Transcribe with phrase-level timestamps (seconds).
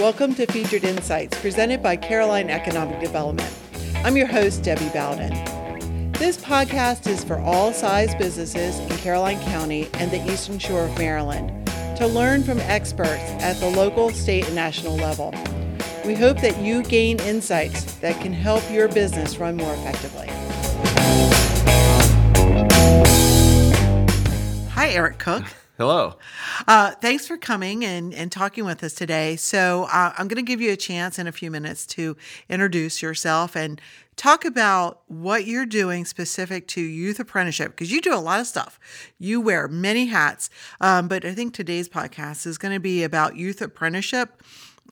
[0.00, 3.54] Welcome to Featured Insights, presented by Caroline Economic Development.
[3.96, 6.12] I'm your host, Debbie Bowden.
[6.12, 10.96] This podcast is for all size businesses in Caroline County and the Eastern Shore of
[10.96, 11.66] Maryland
[11.98, 15.34] to learn from experts at the local, state, and national level.
[16.06, 20.28] We hope that you gain insights that can help your business run more effectively.
[24.70, 25.44] Hi, Eric Cook.
[25.80, 26.16] Hello.
[26.68, 29.36] Uh, thanks for coming and, and talking with us today.
[29.36, 32.18] So, uh, I'm going to give you a chance in a few minutes to
[32.50, 33.80] introduce yourself and
[34.14, 38.46] talk about what you're doing specific to youth apprenticeship because you do a lot of
[38.46, 38.78] stuff.
[39.18, 40.50] You wear many hats.
[40.82, 44.42] Um, but I think today's podcast is going to be about youth apprenticeship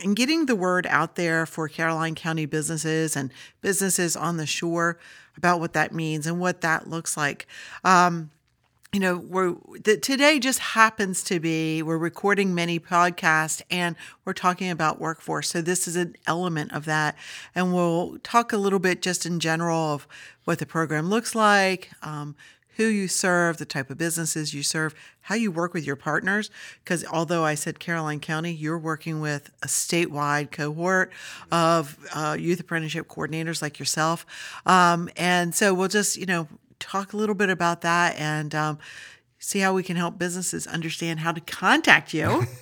[0.03, 4.99] and getting the word out there for Caroline County businesses and businesses on the shore
[5.37, 7.47] about what that means and what that looks like.
[7.85, 8.31] Um,
[8.93, 14.33] you know, we're the, today just happens to be we're recording many podcasts and we're
[14.33, 15.51] talking about workforce.
[15.51, 17.15] So this is an element of that,
[17.55, 20.09] and we'll talk a little bit just in general of
[20.45, 22.35] what the program looks like, um,
[22.77, 26.51] who you serve, the type of businesses you serve, how you work with your partners.
[26.83, 31.13] Because although I said Caroline County, you're working with a statewide cohort
[31.53, 34.25] of uh, youth apprenticeship coordinators like yourself,
[34.65, 38.79] um, and so we'll just you know talk a little bit about that and um,
[39.39, 42.45] see how we can help businesses understand how to contact you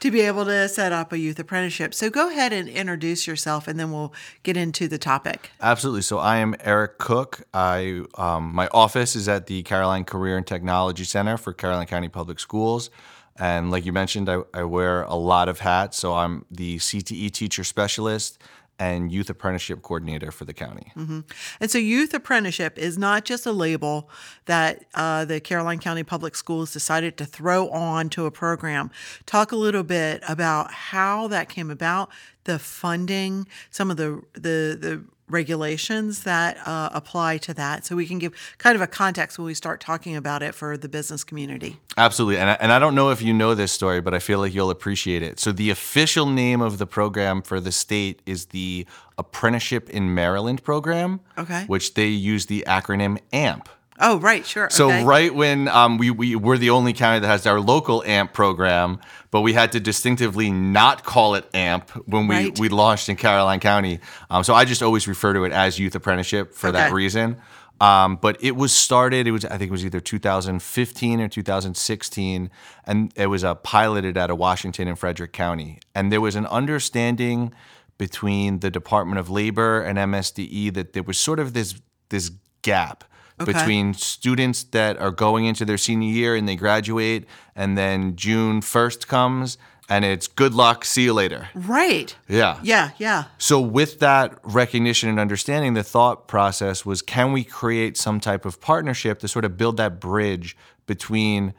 [0.00, 1.94] to be able to set up a youth apprenticeship.
[1.94, 4.12] So go ahead and introduce yourself, and then we'll
[4.42, 5.50] get into the topic.
[5.60, 6.02] Absolutely.
[6.02, 7.46] So I am Eric Cook.
[7.54, 12.08] I um, my office is at the Caroline Career and Technology Center for Caroline County
[12.08, 12.90] Public Schools.
[13.36, 15.98] And like you mentioned, I, I wear a lot of hats.
[15.98, 18.38] So I'm the CTE teacher specialist
[18.78, 20.92] and youth apprenticeship coordinator for the county.
[20.96, 21.20] Mm-hmm.
[21.60, 24.10] And so, youth apprenticeship is not just a label
[24.46, 28.90] that uh, the Caroline County Public Schools decided to throw on to a program.
[29.26, 32.10] Talk a little bit about how that came about,
[32.44, 37.86] the funding, some of the the the regulations that uh, apply to that.
[37.86, 40.76] So we can give kind of a context when we start talking about it for
[40.76, 41.78] the business community.
[41.96, 42.38] Absolutely.
[42.38, 44.54] And I, and I don't know if you know this story but i feel like
[44.54, 45.40] you'll appreciate it.
[45.40, 48.86] So the official name of the program for the state is the
[49.16, 51.64] apprenticeship in maryland program okay.
[51.66, 53.68] which they use the acronym amp
[54.00, 54.68] Oh, right, sure.
[54.70, 55.04] So okay.
[55.04, 58.98] right when um, we, we we're the only county that has our local AMP program,
[59.30, 62.58] but we had to distinctively not call it AMP when we, Right.
[62.58, 64.00] we launched in Caroline County.
[64.30, 67.36] Um, so I just always refer to it as youth apprenticeship for that reason.
[67.80, 69.26] Um, but it was started.
[69.26, 72.50] It was I think it was either 2015 or 2016,
[72.86, 75.80] and it was uh, piloted out of Washington and Frederick County.
[75.94, 77.52] And there was an understanding
[77.98, 82.30] between the Department of Labor and MSDE that there was sort of this this
[82.62, 83.04] gap
[83.40, 83.52] Okay.
[83.52, 88.60] between students that are going into their senior year and they graduate, and then June
[88.60, 89.58] 1st comes
[89.88, 91.48] and it's good luck, see you later.
[91.54, 92.16] Right.
[92.28, 92.58] Yeah.
[92.62, 93.24] Yeah, yeah.
[93.38, 98.44] So, with that recognition and understanding, the thought process was can we create some type
[98.44, 100.56] of partnership to sort of build that bridge
[100.86, 101.54] between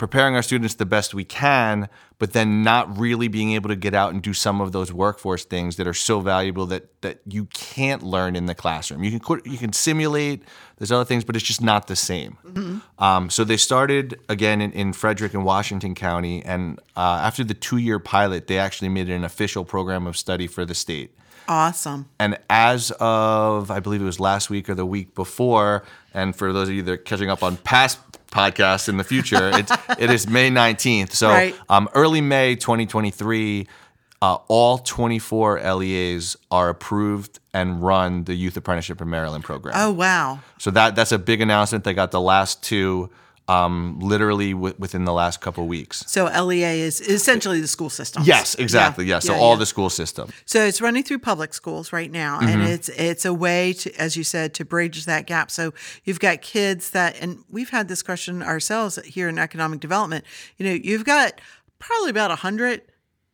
[0.00, 1.86] preparing our students the best we can,
[2.18, 5.44] but then not really being able to get out and do some of those workforce
[5.44, 9.04] things that are so valuable that that you can't learn in the classroom.
[9.04, 10.42] You can you can simulate.
[10.78, 12.38] There's other things, but it's just not the same.
[12.98, 17.54] Um, so they started again in, in Frederick and Washington County, and uh, after the
[17.54, 21.14] two-year pilot, they actually made it an official program of study for the state.
[21.48, 22.08] Awesome.
[22.18, 25.84] And as of, I believe it was last week or the week before,
[26.14, 29.50] and for those of you that are catching up on past podcasts in the future,
[29.54, 31.12] it's, it is May 19th.
[31.12, 31.54] So Right.
[31.68, 33.66] um, early May 2023,
[34.22, 39.74] uh, all 24 LEAs are approved and run the Youth Apprenticeship in Maryland program.
[39.76, 40.40] Oh, wow.
[40.58, 41.84] So that that's a big announcement.
[41.84, 43.10] They got the last two
[43.50, 46.04] um, literally w- within the last couple weeks.
[46.06, 48.22] So LEA is essentially the school system.
[48.24, 49.04] Yes, exactly.
[49.06, 49.24] Yeah, Yes.
[49.26, 49.58] So yeah, all yeah.
[49.58, 50.30] the school system.
[50.44, 54.16] So it's running through public schools right now, and it's it's a way to, as
[54.16, 55.50] you said, to bridge that gap.
[55.50, 55.74] So
[56.04, 60.24] you've got kids that, and we've had this question ourselves here in economic development.
[60.56, 61.40] You know, you've got
[61.80, 62.82] probably about a hundred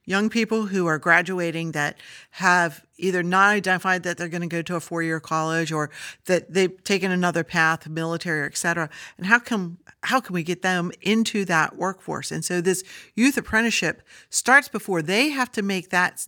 [0.07, 1.99] young people who are graduating that
[2.31, 5.91] have either not identified that they're going to go to a four-year college or
[6.25, 8.89] that they've taken another path, military, et cetera.
[9.19, 12.31] And how come how can we get them into that workforce?
[12.31, 12.85] And so this
[13.15, 16.27] youth apprenticeship starts before they have to make that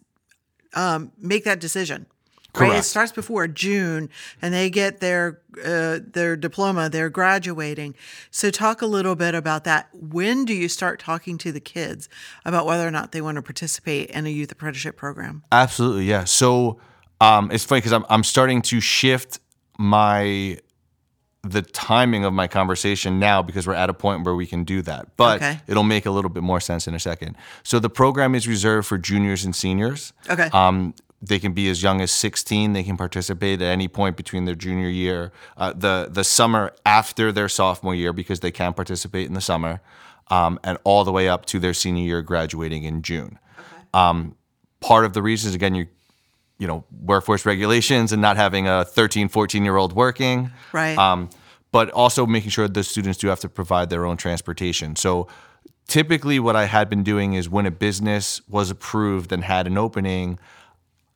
[0.74, 2.06] um, make that decision.
[2.60, 2.78] Right?
[2.78, 4.08] It starts before June,
[4.42, 6.88] and they get their uh, their diploma.
[6.88, 7.94] They're graduating.
[8.30, 9.88] So, talk a little bit about that.
[9.92, 12.08] When do you start talking to the kids
[12.44, 15.42] about whether or not they want to participate in a youth apprenticeship program?
[15.52, 16.24] Absolutely, yeah.
[16.24, 16.78] So
[17.20, 19.40] um, it's funny because I'm I'm starting to shift
[19.78, 20.58] my
[21.42, 24.82] the timing of my conversation now because we're at a point where we can do
[24.82, 25.16] that.
[25.16, 25.60] But Okay.
[25.68, 27.36] it'll make a little bit more sense in a second.
[27.62, 30.12] So the program is reserved for juniors and seniors.
[30.28, 30.50] Okay.
[30.52, 32.72] Um, they can be as young as 16.
[32.72, 37.32] They can participate at any point between their junior year, uh, the the summer after
[37.32, 39.80] their sophomore year, because they can participate in the summer,
[40.28, 43.38] um, and all the way up to their senior year, graduating in June.
[43.94, 44.36] Um,
[44.80, 45.86] part of the reason is again you
[46.58, 50.96] you know workforce regulations and not having a 13 14 year old working Right.
[50.96, 51.30] um,
[51.72, 55.26] but also making sure the students do have to provide their own transportation so
[55.88, 59.76] typically what i had been doing is when a business was approved and had an
[59.78, 60.38] opening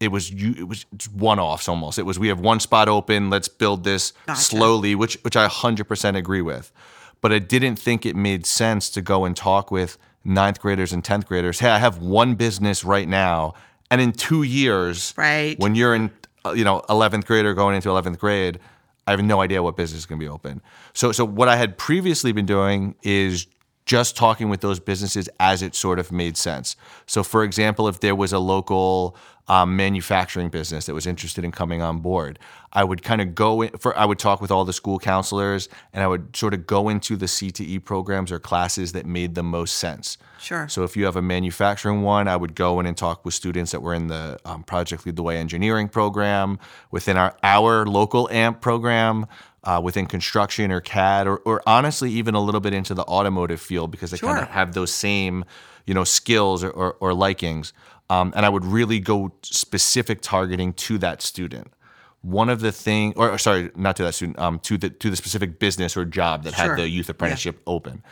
[0.03, 0.85] it was you it was
[1.15, 4.41] one offs almost it was we have one spot open let's build this Gotcha.
[4.41, 6.73] slowly which which i 100% agree with
[7.21, 11.05] but i didn't think it made sense to go and talk with ninth graders and
[11.05, 13.55] 10th graders hey i have one business right now
[13.91, 15.59] and in two years Right.
[15.59, 16.11] when you're in
[16.45, 18.59] uh, you know 11th grade or going into 11th grade
[19.07, 20.61] i have no idea what business is going to be open
[20.95, 23.47] so so what i had previously been doing is
[23.85, 26.77] just talking with those businesses as it sort of made sense
[27.07, 29.17] so for example if there was a local
[29.49, 32.39] um, manufacturing business that was interested in coming on board
[32.73, 35.69] i would kind of go in for i would talk with all the school counselors
[35.93, 39.43] and i would sort of go into the cte programs or classes that made the
[39.43, 40.69] most sense Sure.
[40.69, 43.71] so if you have a manufacturing one, I would go in and talk with students
[43.71, 46.59] that were in the um, Project Lead the Way engineering program,
[46.91, 49.27] within our our local AMP program,
[49.65, 53.61] uh, within construction or CAD, or, or honestly even a little bit into the automotive
[53.61, 55.45] field because they kind of have those same
[55.87, 57.73] you know skills or, or, or likings.
[58.11, 61.73] Um, and I would really go specific targeting to that student.
[62.21, 65.11] One of the thing, or or sorry, not to that student, um, to the to
[65.11, 66.69] the specific business or job that Sure.
[66.71, 68.03] had the youth apprenticeship open.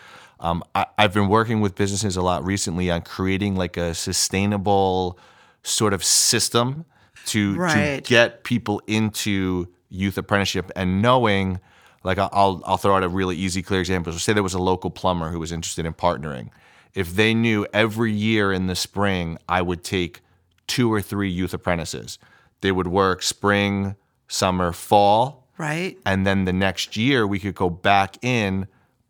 [0.40, 5.18] Um, I, I've been working with businesses a lot recently on creating like a sustainable
[5.62, 6.86] sort of system
[7.26, 8.02] to Right.
[8.02, 11.60] to get people into youth apprenticeship and knowing
[12.02, 14.12] like I'll I'll throw out a really easy clear example.
[14.12, 16.50] So say there was a local plumber who was interested in partnering.
[16.94, 20.20] If they knew every year in the spring I would take
[20.66, 22.18] two or three youth apprentices.
[22.60, 23.96] They would work spring,
[24.28, 25.98] summer, fall, right.
[26.06, 28.68] and then the next year we could go back in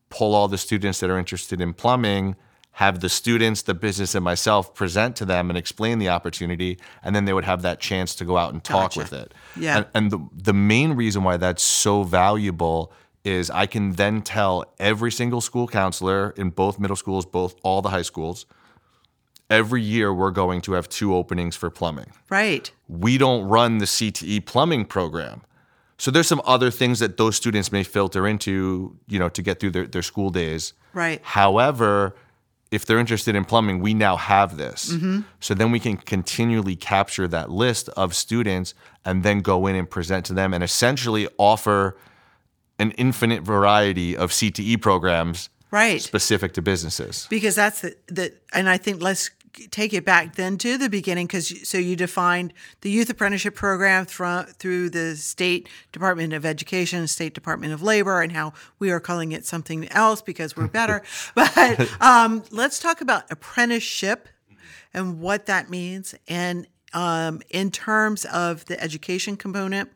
[0.08, 2.34] pull all the students that are interested in plumbing
[2.72, 7.14] have the students the business and myself present to them and explain the opportunity and
[7.14, 8.98] then they would have that chance to go out and talk Gotcha.
[9.00, 9.76] with it Yeah.
[9.78, 12.92] and, and the, the main reason why that's so valuable
[13.24, 17.82] is i can then tell every single school counselor in both middle schools both all
[17.82, 18.46] the high schools
[19.50, 22.70] every year we're going to have two openings for plumbing Right.
[22.88, 25.42] we don't run the CTE plumbing program.
[25.98, 29.60] So there's some other things that those students may filter into, you know, to get
[29.60, 30.72] through their, their school days.
[30.94, 31.20] Right.
[31.22, 32.14] However,
[32.70, 34.92] if they're interested in plumbing, we now have this.
[34.92, 35.20] Mm-hmm.
[35.40, 38.74] So then we can continually capture that list of students
[39.04, 41.96] and then go in and present to them and essentially offer
[42.78, 46.00] an infinite variety of CTE programs Right.
[46.02, 47.26] specific to businesses.
[47.30, 49.30] because that's the, the and I think let's
[49.70, 54.04] take it back then to the beginning because so you defined the youth apprenticeship program
[54.06, 59.00] through through the state department of education state department of labor and how we are
[59.00, 61.02] calling it something else because we're better.
[61.34, 64.28] But um, let's talk about apprenticeship
[64.92, 69.90] and what that means and um, in terms of the education component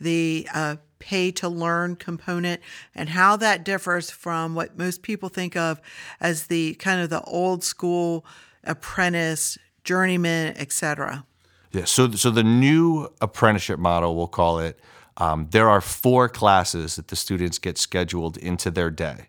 [0.00, 2.60] the uh, pay to learn component
[2.94, 5.80] and how that differs from what most people think of
[6.20, 8.24] as the kind of the old school
[8.68, 11.24] apprentice journeyman etc
[11.72, 11.84] Yeah.
[11.84, 14.80] So, so the new apprenticeship model, we'll call it,
[15.16, 19.28] um, there are four classes that the students get scheduled into their day.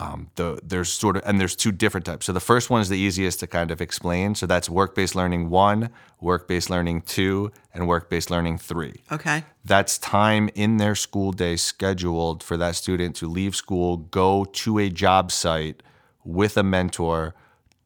[0.00, 2.24] Um, the, there's sort of, and there's two different types.
[2.26, 4.36] So the first one is the easiest to kind of explain.
[4.36, 9.02] So that's work-based learning one, work-based learning two, and work-based learning three.
[9.10, 14.44] okay That's time in their school day scheduled for that student to leave school, go
[14.44, 15.82] to a job site
[16.24, 17.34] with a mentor,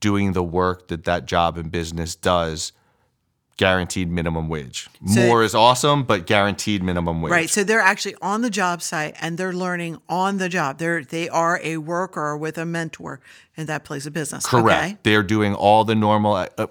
[0.02, 2.72] doing the work that that job and business does,
[3.56, 4.88] guaranteed minimum wage.
[5.00, 7.30] More is awesome, but guaranteed minimum wage.
[7.30, 11.04] right so they're actually on the job site and they're learning on the job they're
[11.04, 13.20] they are a worker with a mentor
[13.56, 14.82] in that place of business Correct.
[14.84, 16.66] okay They're doing all the normal, uh,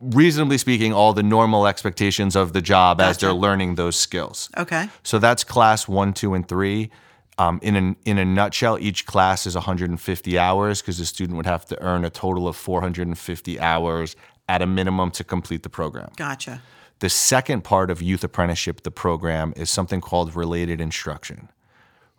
[0.00, 4.48] reasonably speaking, all the normal expectations of the job as they're learning those skills.
[4.56, 6.90] okay So that's class one, two, and three.
[7.36, 11.46] Um, in a, in a nutshell, each class is 150 hours because the student would
[11.46, 14.14] have to earn a total of 450 hours
[14.48, 16.10] at a minimum to complete the program.
[16.16, 16.62] gotcha
[17.00, 21.48] The second part of youth apprenticeship, the program, is something called related instruction.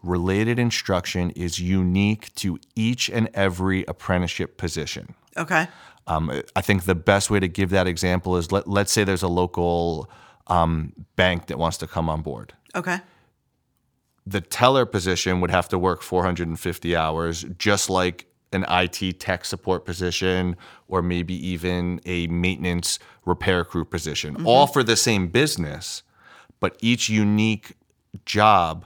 [0.03, 5.15] Related instruction is unique to each and every apprenticeship position.
[5.37, 5.67] okay
[6.07, 9.23] Um, I think the best way to give that example is let, let's say there's
[9.23, 10.09] a local
[10.47, 12.99] um, bank that wants to come on board okay
[14.27, 19.85] The teller position would have to work 450 hours, just like an IT tech support
[19.85, 20.55] position
[20.87, 24.47] or maybe even a maintenance repair crew position, mm-hmm.
[24.47, 26.03] all for the same business,
[26.59, 27.73] but each unique
[28.25, 28.85] job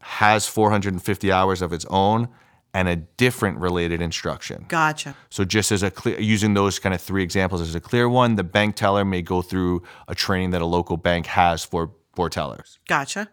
[0.00, 2.28] has 450 hours of its own
[2.72, 4.66] and a different related instruction.
[4.68, 5.16] Gotcha.
[5.30, 8.34] So just as a clear, using those kind of three examples as a clear one,
[8.34, 12.28] the bank teller may go through a training that a local bank has for for
[12.30, 12.78] tellers.
[12.86, 13.28] Gotcha.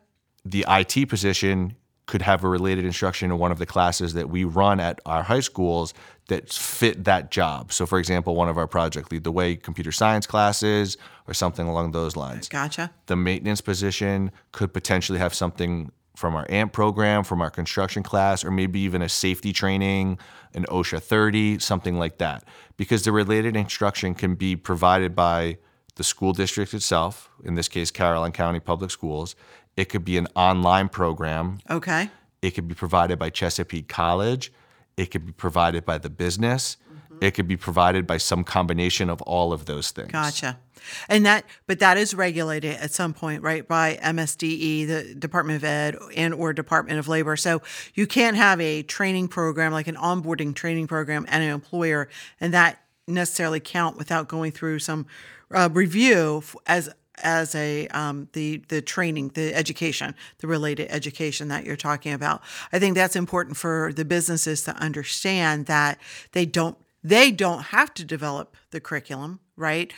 [0.46, 4.44] The IT position could have a related instruction in one of the classes that we
[4.44, 5.94] run at our high schools
[6.28, 7.72] that fit that job.
[7.72, 10.98] So for example, one of our project lead the way computer science classes
[11.28, 12.50] or something along those lines.
[12.50, 12.92] Gotcha.
[13.06, 18.46] The maintenance position could potentially have something from our AMP program, from our construction class,
[18.46, 20.20] or maybe even a safety training,
[20.54, 22.44] an OSHA 30, something like that.
[22.78, 25.58] Because the related instruction can be provided by
[25.96, 29.36] the school district itself, in this case, Caroline County Public Schools.
[29.76, 31.60] It could be an online program.
[31.70, 32.10] Okay.
[32.42, 34.52] It could be provided by Chesapeake College.
[34.98, 36.78] It could be provided by the business.
[37.22, 40.12] It could be provided by some combination of all of those things.
[40.12, 40.60] Gotcha.
[41.08, 45.64] And that, but that is regulated at some point, right, by MSDE, the Department of
[45.64, 47.38] Ed, and or Department of Labor.
[47.38, 47.62] So
[47.94, 52.10] you can't have a training program like an onboarding training program and an employer,
[52.42, 55.06] and that necessarily count without going through some
[55.52, 56.90] uh, review as
[57.22, 62.42] as a um, the the training, the education, the related education that you're talking about.
[62.72, 66.00] I think that's important for the businesses to understand that
[66.32, 69.92] they don't they don't have to develop the curriculum, right?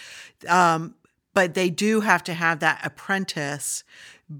[0.47, 0.95] Um,
[1.33, 3.83] but they do have to have that apprentice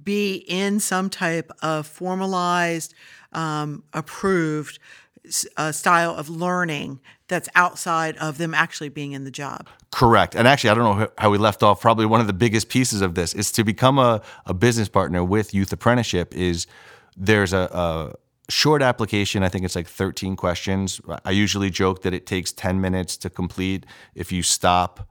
[0.04, 2.94] be in some type of formalized,
[3.34, 4.80] um, approved
[5.28, 9.68] s- uh, style of learning that's outside of them actually being in the job.
[9.92, 10.36] Correct.
[10.36, 11.82] And actually, I don't know how we left off.
[11.82, 15.24] Probably one of the biggest pieces of this is to become a, a business partner
[15.24, 16.68] with Youth Apprenticeship is
[17.18, 18.16] there's a, a
[18.52, 19.42] short application.
[19.44, 21.02] I think it's like 13 questions.
[21.24, 25.08] I usually joke that it takes 10 minutes to complete if you stop,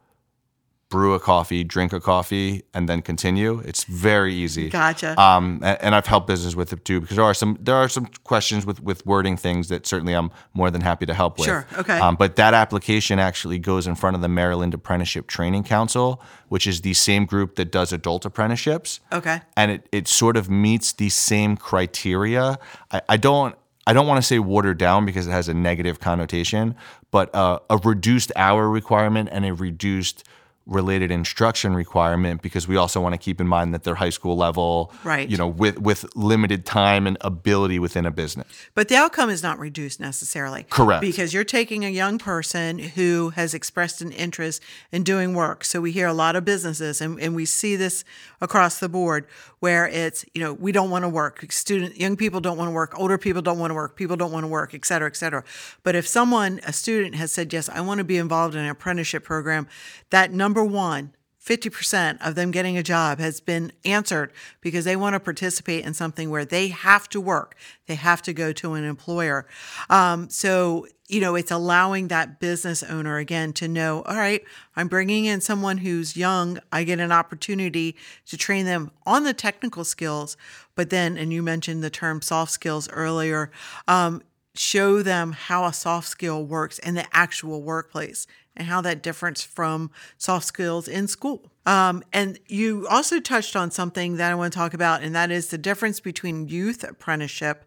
[0.88, 3.58] brew a coffee, drink a coffee, and then continue.
[3.60, 4.68] It's very easy.
[4.68, 5.20] Gotcha.
[5.20, 7.88] Um, a- and, I've helped business with it too because there are some there are
[7.88, 11.46] some questions with with wording things that certainly I'm more than happy to help with.
[11.46, 11.98] Sure, okay.
[11.98, 16.66] Um, but that application actually goes in front of the Maryland Apprenticeship Training Council, which
[16.66, 19.00] is the same group that does adult apprenticeships.
[19.12, 19.40] Okay.
[19.56, 22.58] And it it sort of meets the same criteria.
[22.90, 23.54] I, I don't.
[23.86, 26.74] I don't want to say watered down because it has a negative connotation,
[27.10, 30.24] but uh, a reduced hour requirement and a reduced
[30.66, 34.36] related instruction requirement because we also want to keep in mind that they're high school
[34.36, 35.28] level, Right.
[35.28, 38.46] You know, with with limited time and ability within a business.
[38.74, 40.64] But the outcome is not reduced necessarily.
[40.70, 41.02] Correct.
[41.02, 45.64] Because you're taking a young person who has expressed an interest in doing work.
[45.64, 48.04] So we hear a lot of businesses and, and we see this
[48.40, 49.26] across the board
[49.60, 51.44] where it's, you know, we don't want to work.
[51.50, 54.32] Student young people don't want to work, older people don't want to work, people don't
[54.32, 55.42] want to work, et cetera, et cetera.
[55.82, 58.70] But if someone, a student has said, Yes, I want to be involved in an
[58.70, 59.66] apprenticeship program,
[60.10, 61.12] that number one
[61.44, 64.32] 50% of them getting a job has been answered
[64.62, 67.54] because they want to participate in something where they have to work.
[67.86, 69.46] They have to go to an employer.
[69.90, 74.42] Um, so, you know, it's allowing that business owner again to know, all right,
[74.74, 76.60] I'm bringing in someone who's young.
[76.72, 77.94] I get an opportunity
[78.24, 80.38] to train them on the technical skills.
[80.74, 83.50] But then, and you mentioned the term soft skills earlier,
[83.86, 84.22] um,
[84.54, 89.42] show them how a soft skill works in the actual workplace and how that differs
[89.42, 91.50] from soft skills in school.
[91.66, 95.30] Um, and you also touched on something that I want to talk about, and that
[95.30, 97.64] is the difference between youth apprenticeship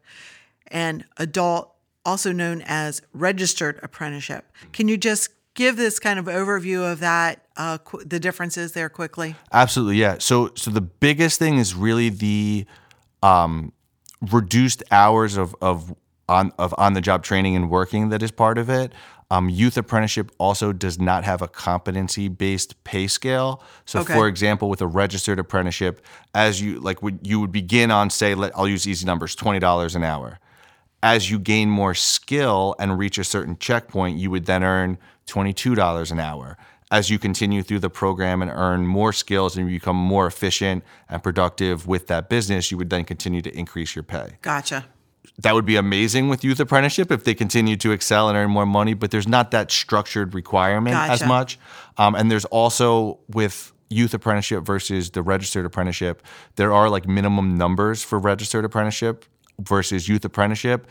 [0.67, 1.74] and adult,
[2.06, 4.51] also known as registered apprenticeship.
[4.72, 8.88] Can you just give this kind of overview of that, uh, qu- the differences there
[8.88, 9.36] quickly?
[9.51, 10.17] Absolutely, yeah.
[10.20, 12.65] So so the biggest thing is really the
[13.24, 13.74] um,
[14.22, 15.94] reduced hours of of
[16.30, 18.92] on of on the job training and working that is part of it.
[19.30, 23.62] Um, youth apprenticeship also does not have a competency based pay scale.
[23.86, 24.14] So, Okay.
[24.14, 26.02] for example, with a registered apprenticeship,
[26.34, 29.60] as you like, would you would begin on say, let, I'll use easy numbers, twenty
[29.60, 30.40] dollars an hour.
[31.04, 36.12] As you gain more skill and reach a certain checkpoint, you would then earn $22
[36.12, 36.58] an hour.
[36.90, 41.22] As you continue through the program and earn more skills and become more efficient and
[41.22, 44.38] productive with that business, you would then continue to increase your pay.
[44.42, 44.86] Gotcha.
[45.39, 48.65] That would be amazing with youth apprenticeship if they continue to excel and earn more
[48.65, 51.60] money, but there's not that structured requirement as much.
[51.98, 56.22] Um, and there's also with youth apprenticeship versus the registered apprenticeship,
[56.56, 59.25] there are like minimum numbers for registered apprenticeship
[59.60, 60.88] versus youth apprenticeship.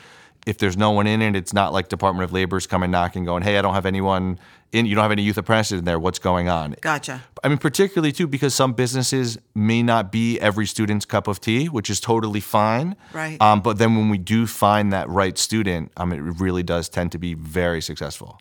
[0.46, 3.42] If there's no one in it, it's not like Department of Labor's coming knocking, going,
[3.42, 4.38] "Hey, I don't have anyone
[4.72, 4.86] in.
[4.86, 5.98] You don't have any youth apprentices in there.
[5.98, 7.22] What's going on?" Gotcha.
[7.42, 11.66] I mean, particularly too, because some businesses may not be every student's cup of tea,
[11.66, 12.96] which is totally fine.
[13.12, 13.40] Right.
[13.40, 17.12] Um, but then when we do find that right student, um, it really does tend
[17.12, 18.40] to be very successful.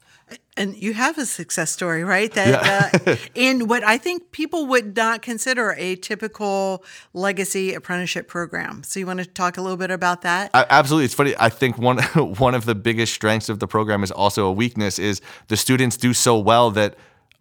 [0.57, 2.31] And you have a success story, right?
[2.33, 8.81] That uh, in what I think people would not consider a typical legacy apprenticeship program.
[8.83, 10.51] So you want to talk a little bit about that?
[10.53, 11.35] I, absolutely, it's funny.
[11.37, 11.97] I think one
[12.37, 14.97] one of the biggest strengths of the program is also a weakness.
[14.97, 16.95] Is the students do so well that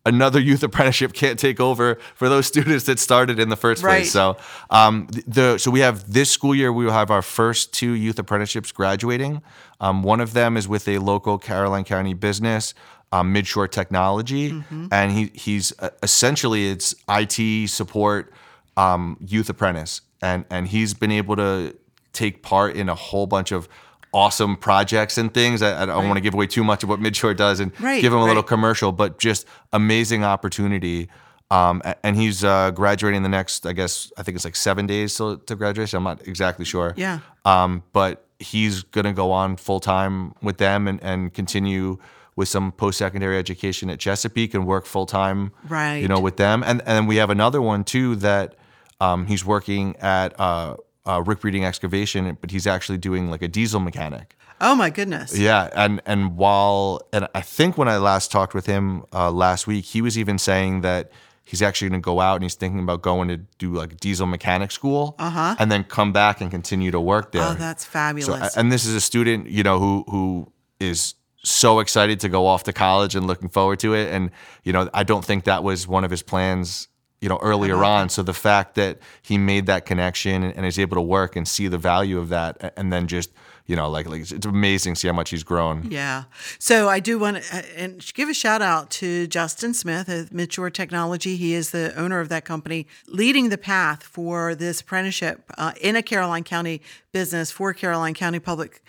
[0.06, 4.00] another youth apprenticeship can't take over for those students that started in the first Right.
[4.00, 4.12] place.
[4.12, 4.36] So,
[4.70, 8.18] um, the so we have this school year we will have our first two youth
[8.18, 9.42] apprenticeships graduating.
[9.80, 12.74] Um, one of them is with a local Caroline County business.
[13.12, 14.86] Um, Midshore Technology, Mm-hmm.
[14.90, 18.32] and he he's uh, essentially it's IT support
[18.76, 21.76] um, youth apprentice, and and he's been able to
[22.12, 23.68] take part in a whole bunch of
[24.14, 25.60] awesome projects and things.
[25.60, 28.00] I, I don't want to give away too much of what Midshore does and Right,
[28.00, 31.08] give him a little commercial, but just amazing opportunity.
[31.50, 35.14] Um, and he's uh, graduating the next, I guess, I think it's like seven days
[35.14, 35.98] till to graduation.
[35.98, 36.94] I'm not exactly sure.
[36.96, 37.18] Yeah.
[37.44, 41.98] Um, but he's going to go on full time with them and, and continue
[42.36, 45.52] with some post secondary education at Chesapeake and work full time.
[45.68, 45.96] Right.
[45.98, 46.62] You know, with them.
[46.64, 48.56] And and we have another one too that
[49.00, 50.76] um, he's working at uh,
[51.06, 54.36] uh, Rick Breeding Excavation, but he's actually doing like a diesel mechanic.
[54.60, 55.36] Oh my goodness.
[55.36, 59.66] Yeah, and and while and I think when I last talked with him uh, last
[59.66, 61.10] week, he was even saying that
[61.44, 64.26] he's actually going to go out and he's thinking about going to do like diesel
[64.26, 65.56] mechanic school, uh-huh.
[65.58, 67.42] and then come back and continue to work there.
[67.42, 68.56] Oh, that's So, fabulous.
[68.56, 72.62] and this is a student, you know, who who is so excited to go off
[72.64, 74.10] to college and looking forward to it.
[74.12, 74.30] And
[74.62, 76.88] you know, I don't think that was one of his plans,
[77.24, 78.10] you know, earlier on.
[78.10, 81.48] So the fact that he made that connection and, and is able to work and
[81.48, 83.30] see the value of that, and then just
[83.66, 85.90] you know, like like it's amazing to see how much he's grown.
[85.90, 86.24] Yeah.
[86.58, 90.28] So I do want to uh, and give a shout out to Justin Smith of
[90.28, 91.36] Midshore Technology.
[91.36, 95.96] He is the owner of that company, leading the path for this apprenticeship uh, in
[95.96, 98.82] a Caroline County business for Caroline County public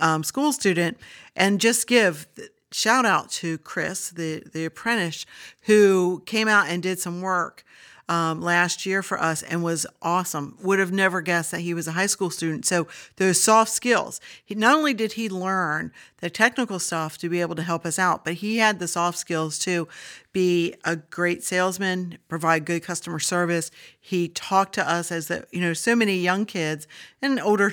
[0.00, 0.98] um, school student.
[1.36, 2.26] And just give
[2.76, 5.24] shout out to Chris, the the apprentice,
[5.62, 7.64] who came out and did some work
[8.08, 10.56] um, last year for us and was awesome.
[10.62, 12.64] Would have never guessed that he was a high school student.
[12.66, 12.86] So
[13.16, 14.20] those soft skills.
[14.44, 17.98] He not only did he learn the technical stuff to be able to help us
[17.98, 19.88] out, but he had the soft skills to
[20.32, 23.70] be a great salesman, provide good customer service.
[23.98, 26.86] He talked to us as the you know so many young kids
[27.22, 27.72] and older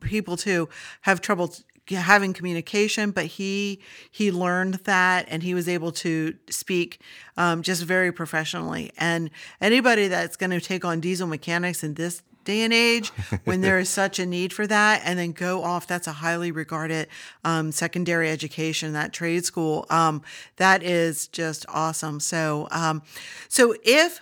[0.00, 0.68] people too
[1.02, 1.54] have trouble
[1.94, 7.00] having communication but he he learned that and he was able to speak
[7.36, 8.92] um, just very professionally.
[8.98, 13.10] And anybody that's going to take on diesel mechanics in this day and age
[13.44, 16.50] when there is such a need for that and then go off that's a highly
[16.50, 17.06] regarded
[17.44, 20.22] um, secondary education that trade school um,
[20.56, 22.20] that is just awesome.
[22.20, 23.02] So um,
[23.48, 24.20] so if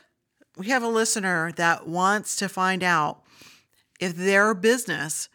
[0.56, 3.22] we have a listener that wants to find out
[4.00, 5.28] if their business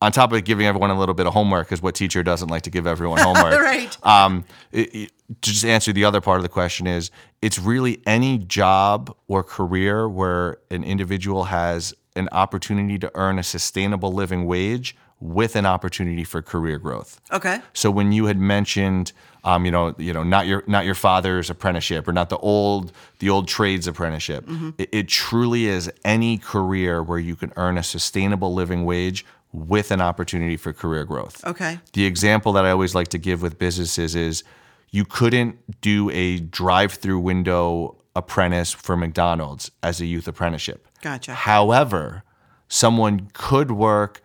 [0.00, 2.62] on top of giving everyone a little bit of homework, because what teacher doesn't like
[2.62, 3.60] to give everyone homework?
[3.60, 3.96] Right.
[4.04, 8.02] Um, it, it- to just answer the other part of the question is, it's really
[8.06, 14.46] any job or career where an individual has an opportunity to earn a sustainable living
[14.46, 17.20] wage with an opportunity for career growth.
[17.30, 17.60] Okay.
[17.72, 19.12] So when you had mentioned
[19.44, 22.92] Um, you know, you know, not your not your father's apprenticeship or not the old
[23.18, 24.48] the old trades apprenticeship.
[24.78, 29.90] It, it truly is any career where you can earn a sustainable living wage with
[29.90, 31.44] an opportunity for career growth.
[31.44, 31.80] Okay.
[31.92, 34.44] The example that I always like to give with businesses is
[34.92, 40.86] you couldn't do a drive-through window apprentice for McDonald's as a youth apprenticeship.
[41.00, 41.32] Gotcha.
[41.32, 42.22] However,
[42.68, 44.22] someone could work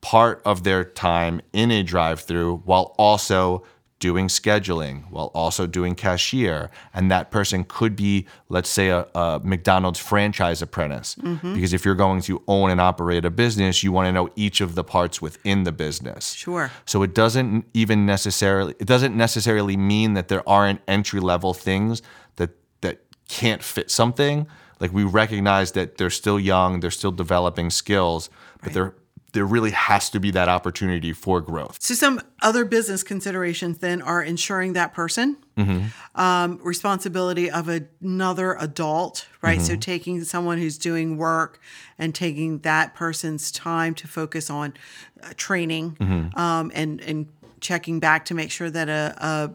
[0.00, 3.64] part of their time in a drive-through while also
[3.98, 9.40] doing scheduling, while also doing cashier, and that person could be, let's say, a, a
[9.42, 11.14] McDonald's franchise apprentice.
[11.16, 11.54] Mm-hmm.
[11.54, 14.60] Because if you're going to own and operate a business, you want to know each
[14.60, 16.32] of the parts within the business.
[16.32, 16.70] Sure.
[16.84, 22.02] So it doesn't even necessarily it doesn't necessarily mean that there aren't entry level things
[22.36, 22.50] that
[22.82, 24.46] that can't fit something.
[24.78, 28.28] Like we recognize that they're still young, they're still developing skills,
[28.62, 28.94] but there
[29.36, 31.76] there really has to be that opportunity for growth.
[31.78, 35.36] So some other business considerations then are ensuring that person,
[36.14, 39.60] um, responsibility of another adult, right?
[39.60, 41.60] So taking someone who's doing work
[41.98, 44.72] and taking that person's time to focus on
[45.22, 45.96] uh, training
[46.34, 47.26] um, and and
[47.66, 49.50] checking back to make sure that a, a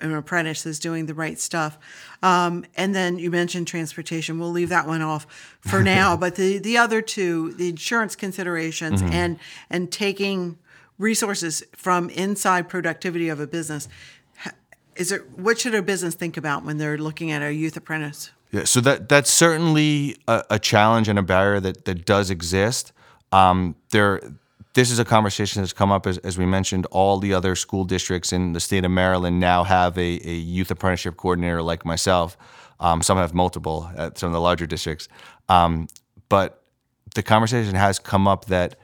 [0.00, 1.78] an apprentice is doing the right stuff.
[2.22, 4.38] Um, and then you mentioned transportation.
[4.38, 5.26] We'll leave that one off
[5.60, 6.16] for now.
[6.24, 10.58] but the the other two, the insurance considerations and and taking
[10.98, 13.88] resources from inside productivity of a business.
[14.96, 18.30] Is it what should a business think about when they're looking at a youth apprentice?
[18.52, 22.92] Yeah, so that that's certainly a, a challenge and a barrier that that does exist.
[23.32, 24.20] Um, there,
[24.74, 26.86] this is a conversation that's come up as, as we mentioned.
[26.90, 30.70] All the other school districts in the state of Maryland now have a, a youth
[30.70, 32.36] apprenticeship coordinator like myself.
[32.78, 35.08] Um, some have multiple at some of the larger districts,
[35.48, 35.88] um,
[36.28, 36.62] but
[37.14, 38.76] the conversation has come up that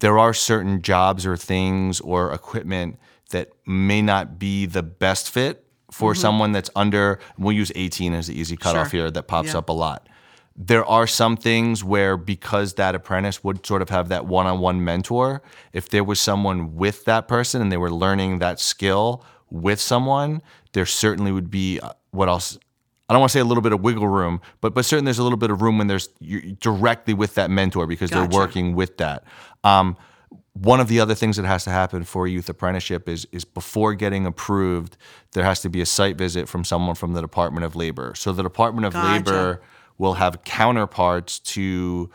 [0.00, 2.98] there are certain jobs or things or equipment
[3.30, 8.26] that may not be the best fit for someone that's under we'll use 18 as
[8.26, 9.02] the easy cutoff Sure.
[9.02, 9.58] here that pops Yeah.
[9.58, 10.08] up a lot
[10.56, 15.42] there are some things where because that apprentice would sort of have that one-on-one mentor
[15.72, 20.40] if there was someone with that person and they were learning that skill with someone
[20.72, 22.58] there certainly would be uh, what else
[23.08, 25.18] I don't want to say a little bit of wiggle room, but but certainly there's
[25.18, 28.28] a little bit of room when there's you're directly with that mentor because Gotcha.
[28.28, 29.24] they're working with that.
[29.62, 29.96] Um,
[30.54, 33.44] one of the other things that has to happen for a youth apprenticeship is is
[33.44, 34.96] before getting approved,
[35.32, 38.14] there has to be a site visit from someone from the Department of Labor.
[38.16, 39.12] So the Department of Gotcha.
[39.12, 39.62] Labor
[39.98, 42.10] will have counterparts to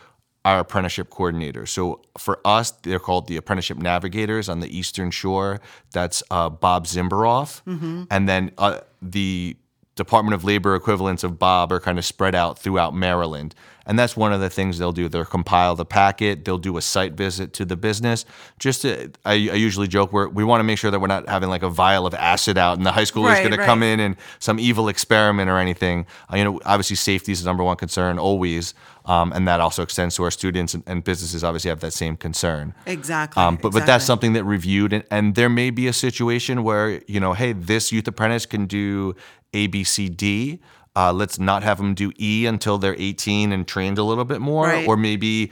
[0.46, 1.68] our apprenticeship coordinators.
[1.70, 5.60] So for us, they're called the apprenticeship navigators on the Eastern Shore.
[5.92, 7.62] That's uh, Bob Zimberoff,
[8.10, 9.58] and then uh, the
[10.00, 13.54] Department of Labor equivalents of Bob are kind of spread out throughout Maryland.
[13.86, 15.10] And that's one of the things they'll do.
[15.10, 18.24] They'll compile the packet, they'll do a site visit to the business.
[18.60, 21.28] Just to, I, I usually joke, we're, we want to make sure that we're not
[21.28, 23.66] having like a vial of acid out and the high school is Right, going to
[23.66, 26.06] come in and some evil experiment or anything.
[26.32, 28.74] Uh, you know, obviously safety is the number one concern always.
[29.06, 32.16] Um, and that also extends to our students and, and businesses obviously have that same
[32.16, 32.76] concern.
[32.86, 33.42] Exactly.
[33.42, 37.02] Um, but but that's something that reviewed, and, and there may be a situation where
[37.08, 39.16] you know, hey, this youth apprentice can do
[39.54, 40.60] A, B, C, D.
[40.96, 44.42] Uh, let's not have them do E until they're 18 and trained a little bit
[44.42, 44.88] more, Right.
[44.88, 45.52] or maybe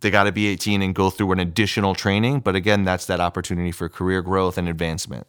[0.00, 2.40] they got to be 18 and go through an additional training.
[2.40, 5.26] But again, that's that opportunity for career growth and advancement.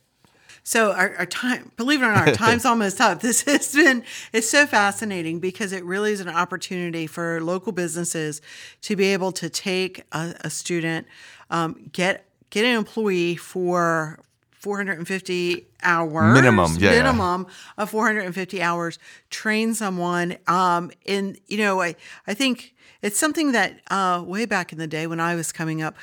[0.65, 3.19] So our, our time, believe it or not, our time's almost up.
[3.19, 8.41] This has been it's so fascinating because it really is an opportunity for local businesses
[8.83, 11.05] to be able to take a, a student,
[11.49, 14.19] um, get get an employee for
[14.63, 17.03] 450 hours Minimum, yeah, yeah.
[17.03, 17.47] minimum
[17.77, 18.97] of 450 hours,
[19.29, 20.37] train someone.
[20.47, 21.95] Um, in you know, I
[22.27, 25.81] I think it's something that uh, way back in the day when I was coming
[25.81, 25.97] up,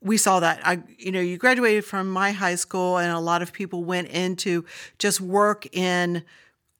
[0.00, 0.66] we saw that.
[0.66, 4.08] I you know, you graduated from my high school, and a lot of people went
[4.08, 4.64] into
[4.98, 6.24] just work in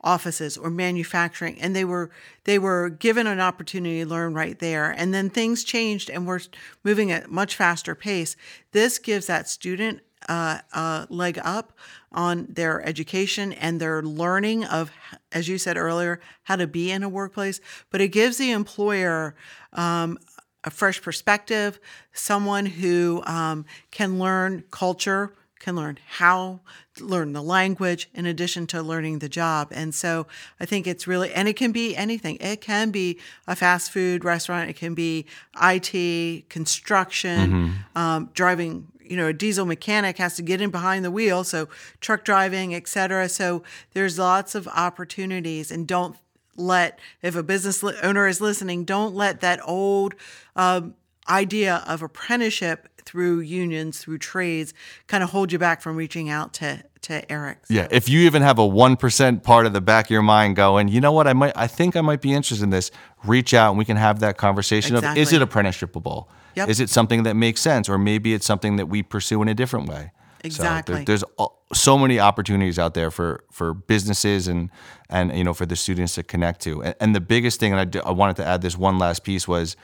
[0.05, 2.09] offices or manufacturing and they were
[2.45, 6.39] they were given an opportunity to learn right there and then things changed and we're
[6.85, 8.37] moving at much faster pace
[8.71, 11.73] this gives that student uh, a leg up
[12.13, 14.91] on their education and their learning of
[15.33, 17.61] as you said earlier how to be in a workplace.
[17.91, 19.35] But it gives the employer
[19.73, 20.19] um,
[20.65, 21.81] a fresh perspective
[22.13, 26.61] someone who um, can learn culture can learn how
[27.01, 29.69] learn the language in addition to learning the job.
[29.73, 30.27] And so
[30.61, 32.37] i think it's really and it can be anything.
[32.41, 34.71] It can be a fast food restaurant.
[34.71, 35.27] It can be
[35.61, 41.11] it construction um, driving you know a diesel mechanic has to get in behind the
[41.11, 41.69] wheel so
[42.01, 46.17] truck driving et cetera so there's lots of opportunities and don't
[46.57, 50.15] let if a business owner is listening don't let that old
[50.57, 50.95] um,
[51.29, 54.75] idea of apprenticeship through unions, through trades,
[55.07, 57.59] kind of hold you back from reaching out to to Eric.
[57.71, 60.57] Yeah, if you even have a one percent part of the back of your mind
[60.57, 62.91] going, you know what, I might, I think I might be interested in this.
[63.25, 65.23] Reach out and we can have that conversation Exactly.
[65.23, 66.27] of is it apprenticeshipable?
[66.59, 66.69] Yep.
[66.69, 69.55] Is it something that makes sense, or maybe it's something that we pursue in a
[69.55, 70.13] different way?
[70.43, 70.95] So Exactly.
[70.97, 71.25] there- there's
[71.73, 74.71] so many opportunities out there for for businesses and
[75.11, 76.83] and you know for the students to connect to.
[76.83, 79.25] And, and the biggest thing, and I, d- I wanted to add this one last
[79.25, 79.77] piece was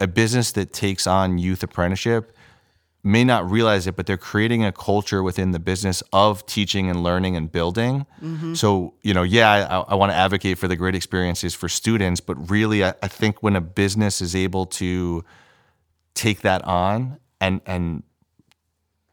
[0.00, 2.36] a business that takes on youth apprenticeship
[3.06, 7.02] may not realize it, but they're creating a culture within the business of teaching and
[7.02, 8.06] learning and building.
[8.22, 8.54] Mm-hmm.
[8.54, 12.20] So, you know, yeah, I, I want to advocate for the great experiences for students,
[12.22, 15.22] but really, I, I think when a business is able to
[16.14, 18.02] take that on and and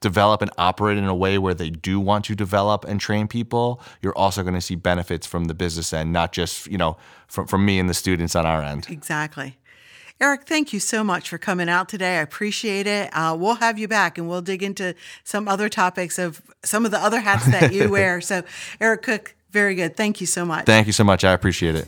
[0.02, 3.80] develop and operate in a way where they do want to develop and train people,
[4.02, 7.48] you're also going to see benefits from the business end, not just you know from
[7.48, 8.88] from me and the students on our end.
[8.90, 9.58] Exactly.
[10.20, 12.20] Eric, thank you so much for coming out today.
[12.20, 13.10] I appreciate it.
[13.12, 16.92] Uh, we'll have you back and we'll dig into some other topics of some of
[16.92, 18.22] the other hats that you wear.
[18.22, 18.44] So,
[18.80, 19.98] Eric Cook, very good.
[19.98, 20.66] Thank you so much.
[20.66, 21.24] Thank you so much.
[21.24, 21.88] I appreciate it.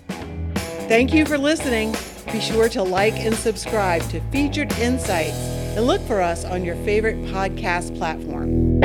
[0.88, 1.96] Thank you for listening.
[2.32, 5.38] Be sure to like and subscribe to Featured Insights
[5.76, 8.80] and look for us on your favorite podcast platform.